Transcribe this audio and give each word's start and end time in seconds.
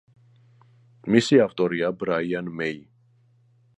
მისი 1.15 1.39
ავტორია 1.45 1.91
ბრაიან 2.05 2.51
მეი. 2.63 2.81